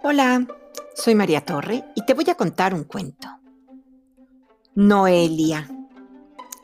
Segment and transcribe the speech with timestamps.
[0.00, 0.46] Hola,
[0.94, 3.28] soy María Torre y te voy a contar un cuento.
[4.76, 5.68] Noelia,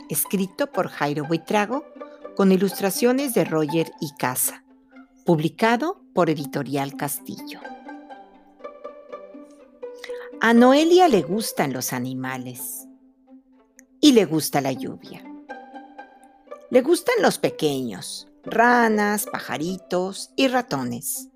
[0.09, 1.85] escrito por Jairo Buitrago
[2.37, 4.63] con ilustraciones de Roger y Casa,
[5.27, 7.59] publicado por Editorial Castillo.
[10.41, 12.87] A Noelia le gustan los animales
[14.01, 15.25] y le gusta la lluvia.
[16.71, 21.31] Le gustan los pequeños, ranas, pajaritos y ratones.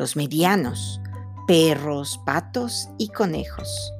[0.00, 0.98] Los medianos,
[1.46, 3.92] perros, patos y conejos.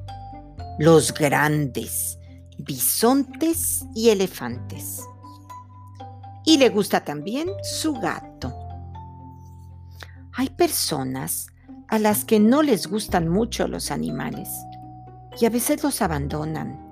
[0.79, 2.17] Los grandes,
[2.57, 5.03] bisontes y elefantes.
[6.43, 8.51] Y le gusta también su gato.
[10.33, 11.49] Hay personas
[11.87, 14.49] a las que no les gustan mucho los animales
[15.39, 16.83] y a veces los abandonan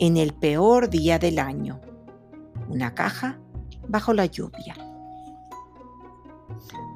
[0.00, 1.80] en el peor día del año,
[2.68, 3.38] una caja
[3.86, 4.87] bajo la lluvia.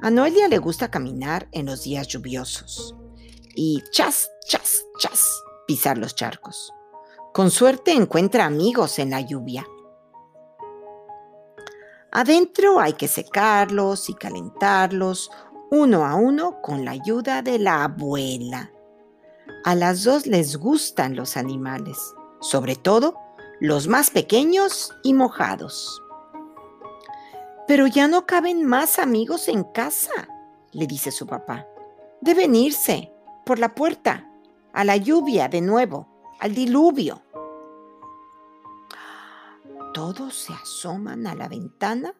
[0.03, 2.93] A Noelia le gusta caminar en los días lluviosos
[3.55, 6.73] y chas, chas, chas, pisar los charcos.
[7.33, 9.65] Con suerte encuentra amigos en la lluvia.
[12.11, 15.31] Adentro hay que secarlos y calentarlos
[15.71, 18.73] uno a uno con la ayuda de la abuela.
[19.63, 21.97] A las dos les gustan los animales,
[22.41, 23.15] sobre todo
[23.61, 26.02] los más pequeños y mojados.
[27.67, 30.27] Pero ya no caben más amigos en casa,
[30.71, 31.65] le dice su papá.
[32.21, 33.11] Deben irse
[33.45, 34.29] por la puerta,
[34.73, 36.07] a la lluvia de nuevo,
[36.39, 37.21] al diluvio.
[39.93, 42.13] Todos se asoman a la ventana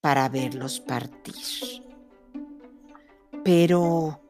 [0.00, 1.34] para verlos partir.
[3.44, 4.20] Pero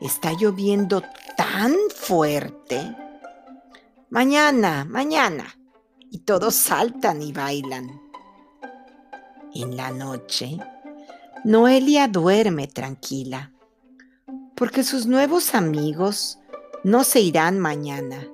[0.00, 1.02] está lloviendo
[1.36, 2.96] tan fuerte.
[4.10, 5.46] Mañana, mañana.
[6.10, 8.09] Y todos saltan y bailan.
[9.54, 10.58] En la noche,
[11.44, 13.52] Noelia duerme tranquila,
[14.54, 16.38] porque sus nuevos amigos
[16.84, 18.26] no se irán mañana,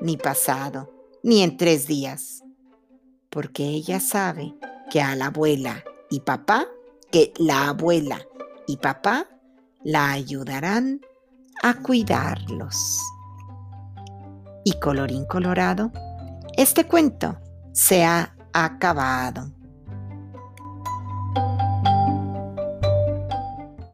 [0.00, 0.90] ni pasado,
[1.22, 2.42] ni en tres días,
[3.30, 4.54] porque ella sabe
[4.90, 6.66] que a la abuela y papá,
[7.10, 8.20] que la abuela
[8.66, 9.28] y papá
[9.84, 11.00] la ayudarán
[11.62, 13.00] a cuidarlos.
[14.64, 15.92] Y colorín colorado,
[16.56, 17.38] este cuento
[17.72, 19.50] se ha acabado.